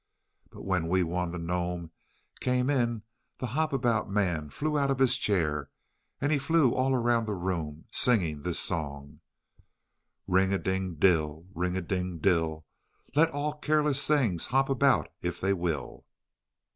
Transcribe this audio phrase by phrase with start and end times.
[0.49, 1.91] But when Wee Wun the gnome
[2.39, 3.03] came in
[3.37, 5.69] the Hop about Man flew out of his chair,
[6.19, 9.19] and he flew all around the room, singing this song:
[10.25, 12.65] "Ring a ding dill, ring a ding dill,
[13.15, 16.07] Let all careless things hop about if they will."